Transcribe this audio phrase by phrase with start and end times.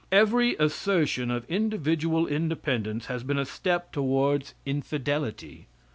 [0.11, 5.67] Every assertion of individual independence has been a step towards infidelity.